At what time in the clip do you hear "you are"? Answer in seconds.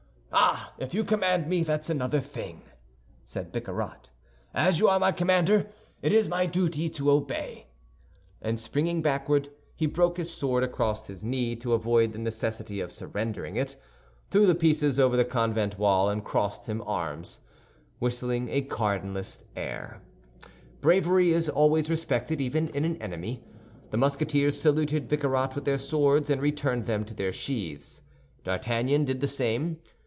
4.79-4.97